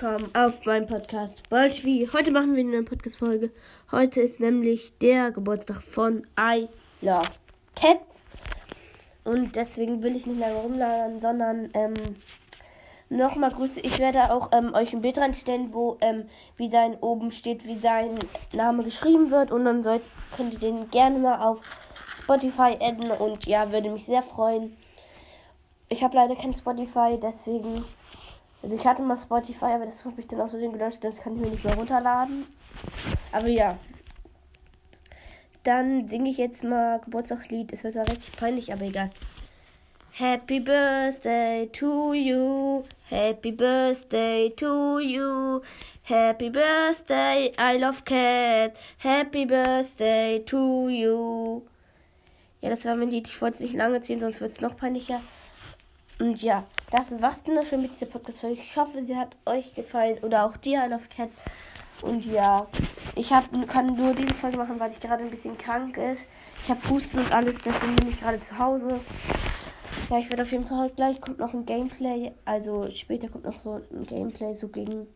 [0.00, 2.08] willkommen auf meinem Podcast wie.
[2.12, 3.50] Heute machen wir eine Podcast-Folge.
[3.90, 6.68] Heute ist nämlich der Geburtstag von I
[7.00, 7.28] Love
[7.74, 8.28] Cats.
[9.24, 11.94] Und deswegen will ich nicht lange rumladen, sondern ähm,
[13.08, 13.80] nochmal Grüße.
[13.80, 17.74] Ich werde auch ähm, euch ein Bild reinstellen, wo ähm, wie sein oben steht, wie
[17.74, 18.20] sein
[18.52, 19.50] Name geschrieben wird.
[19.50, 20.02] Und dann sollt,
[20.36, 21.60] könnt ihr den gerne mal auf
[22.22, 23.10] Spotify adden.
[23.10, 24.76] Und ja, würde mich sehr freuen.
[25.88, 27.84] Ich habe leider kein Spotify, deswegen
[28.62, 31.36] also ich hatte mal Spotify, aber das habe ich dann auch so gelöscht, das kann
[31.36, 32.46] ich mir nicht mehr runterladen.
[33.32, 33.78] Aber ja.
[35.62, 37.72] Dann singe ich jetzt mal Geburtstagslied.
[37.72, 39.10] Es wird zwar richtig peinlich, aber egal.
[40.12, 42.82] Happy Birthday to you.
[43.08, 45.60] Happy Birthday to you.
[46.02, 48.76] Happy Birthday, I love cat.
[48.98, 51.62] Happy Birthday to you.
[52.60, 53.28] Ja, das war mein Lied.
[53.28, 55.20] Ich wollte es nicht lange ziehen, sonst wird es noch peinlicher.
[56.18, 58.60] Und ja, das war's dann schon mit dieser Podcast-Folge.
[58.60, 61.30] Ich hoffe, sie hat euch gefallen oder auch dir, I Love Cat.
[62.02, 62.66] Und ja,
[63.14, 66.26] ich hab, kann nur diese Folge machen, weil ich gerade ein bisschen krank ist.
[66.62, 69.00] Ich habe Husten und alles, deswegen bin ich gerade zu Hause.
[70.10, 72.32] Ja, ich werde auf jeden Fall heute gleich kommt noch ein Gameplay.
[72.44, 75.06] Also später kommt noch so ein Gameplay, so gegen.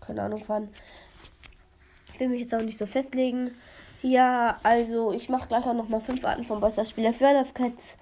[0.00, 0.68] Keine Ahnung wann.
[2.14, 3.50] Ich will mich jetzt auch nicht so festlegen.
[4.06, 7.96] Ja, also ich mache gleich auch nochmal fünf Arten von Boyster-Spieler für Love Cats.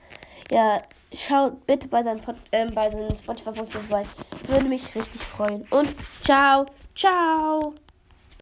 [0.51, 0.83] Ja,
[1.15, 4.07] schaut bitte bei seinem, Pod, äh, bei seinem Spotify-Profil vorbei.
[4.47, 5.67] Würde mich richtig freuen.
[5.71, 7.75] Und ciao, ciao.